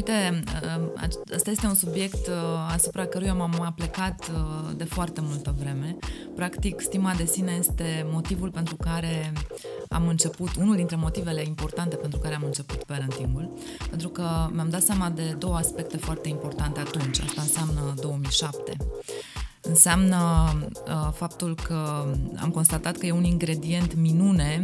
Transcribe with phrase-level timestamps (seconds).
[0.00, 0.42] Uite,
[1.34, 2.30] ăsta este un subiect
[2.68, 4.30] asupra căruia m-am aplecat
[4.76, 5.96] de foarte multă vreme.
[6.34, 9.32] Practic, stima de sine este motivul pentru care
[9.88, 13.52] am început, unul dintre motivele importante pentru care am început parentingul,
[13.88, 17.20] pentru că mi-am dat seama de două aspecte foarte importante atunci.
[17.20, 18.76] Asta înseamnă 2007
[19.62, 20.18] înseamnă
[20.86, 22.04] uh, faptul că
[22.36, 24.60] am constatat că e un ingredient minune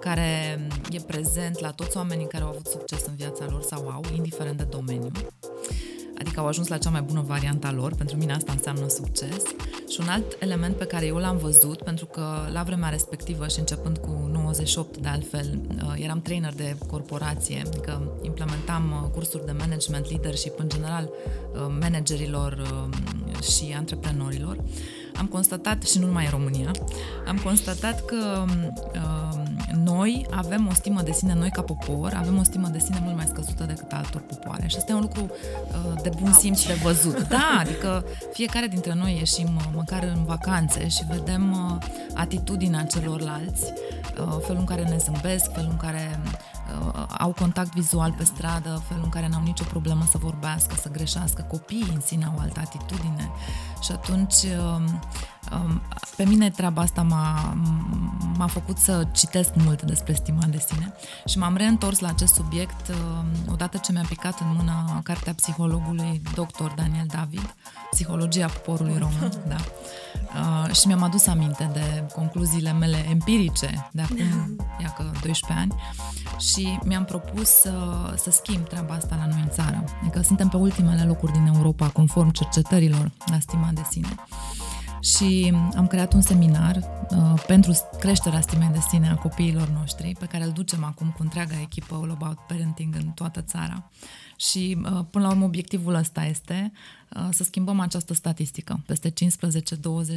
[0.00, 0.58] care
[0.90, 4.56] e prezent la toți oamenii care au avut succes în viața lor sau au, indiferent
[4.56, 5.10] de domeniu.
[6.18, 9.42] Adică au ajuns la cea mai bună variantă a lor, pentru mine asta înseamnă succes.
[9.88, 12.22] Și un alt element pe care eu l-am văzut, pentru că
[12.52, 18.02] la vremea respectivă și începând cu 98 de altfel, uh, eram trainer de corporație, adică
[18.22, 22.62] implementam uh, cursuri de management, leadership, în general uh, managerilor
[23.42, 24.56] și antreprenorilor,
[25.18, 26.70] am constatat, și nu numai în România,
[27.26, 28.44] am constatat că
[28.94, 29.42] uh,
[29.74, 33.16] noi avem o stimă de sine, noi ca popor, avem o stimă de sine mult
[33.16, 34.66] mai scăzută decât altor popoare.
[34.66, 37.22] Și asta e un lucru uh, de bun simț de văzut.
[37.28, 43.64] Da, adică fiecare dintre noi ieșim uh, măcar în vacanțe și vedem uh, atitudinea celorlalți,
[43.64, 46.20] uh, felul în care ne zâmbesc, felul în care
[46.94, 50.88] uh, au contact vizual pe stradă, felul în care n-au nicio problemă să vorbească, să
[50.90, 51.42] greșească.
[51.42, 53.30] Copiii în sine au altă atitudine
[53.82, 54.82] și atunci uh,
[55.52, 55.80] Um,
[56.16, 57.56] pe mine treaba asta m-a,
[58.38, 60.94] m-a făcut să citesc mult despre stima de sine
[61.26, 66.22] și m-am reîntors la acest subiect um, odată ce mi-a picat în mână cartea psihologului
[66.34, 66.70] dr.
[66.76, 67.54] Daniel David,
[67.90, 69.56] Psihologia poporului român, da.
[69.56, 75.74] Uh, și mi-am adus aminte de concluziile mele empirice de acum, iacă, 12 ani
[76.38, 77.72] și mi-am propus să,
[78.16, 79.84] să schimb treaba asta la noi în țară.
[80.00, 84.14] Adică suntem pe ultimele locuri din Europa, conform cercetărilor la stima de sine
[85.00, 86.76] și am creat un seminar
[87.10, 91.22] uh, pentru creșterea stimei de sine a copiilor noștri, pe care îl ducem acum cu
[91.22, 93.90] întreaga echipă All About Parenting în toată țara.
[94.36, 96.72] Și uh, până la urmă obiectivul ăsta este
[97.16, 99.12] uh, să schimbăm această statistică peste 15-20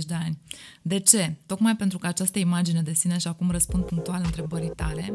[0.07, 0.37] de ani.
[0.81, 1.35] De ce?
[1.45, 5.13] Tocmai pentru că această imagine de sine, și acum răspund punctual întrebării tale,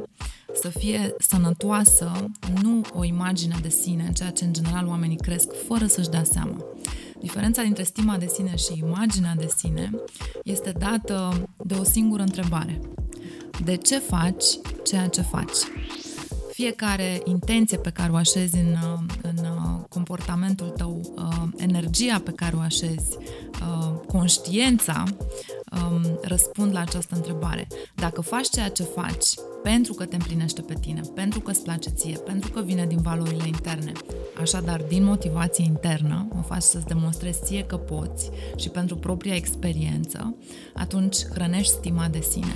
[0.61, 2.31] să fie sănătoasă,
[2.63, 6.57] nu o imagine de sine, ceea ce în general oamenii cresc fără să-și dea seama.
[7.27, 9.91] Diferența dintre stima de sine și imaginea de sine
[10.45, 12.81] este dată de o singură întrebare.
[13.65, 14.45] De ce faci
[14.85, 15.57] ceea ce faci?
[16.53, 18.77] Fiecare intenție pe care o așezi în,
[19.23, 19.37] în
[19.89, 25.05] comportamentul tău, uh, energia pe care o așezi, uh, conștiența,
[25.73, 27.67] um, răspund la această întrebare.
[27.95, 29.27] Dacă faci ceea ce faci
[29.63, 33.01] pentru că te împlinește pe tine, pentru că îți place ție, pentru că vine din
[33.03, 33.93] valorile interne,
[34.41, 40.37] așadar din motivație internă, o faci să-ți demonstrezi ție că poți și pentru propria experiență,
[40.75, 42.55] atunci hrănești stima de sine,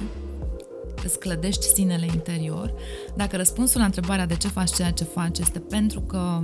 [1.05, 2.73] îți clădești sinele interior.
[3.17, 6.41] Dacă răspunsul la întrebarea de ce faci ceea ce faci este pentru că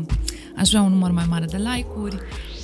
[0.56, 2.18] aș vrea un număr mai mare de like-uri,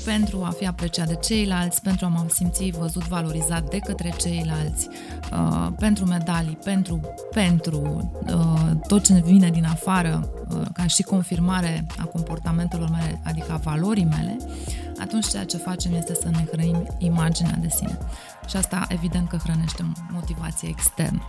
[0.05, 4.89] pentru a fi apreciat de ceilalți, pentru a mă simți văzut, valorizat de către ceilalți,
[5.33, 7.01] uh, pentru medalii, pentru,
[7.33, 13.53] pentru uh, tot ce vine din afară, uh, ca și confirmare a comportamentelor mele, adică
[13.53, 14.37] a valorii mele,
[14.99, 17.99] atunci ceea ce facem este să ne hrănim imaginea de sine.
[18.49, 21.23] Și asta evident că hrănește motivație externă.